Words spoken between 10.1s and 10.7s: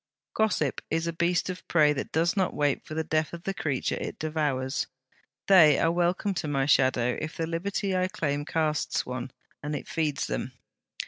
them.'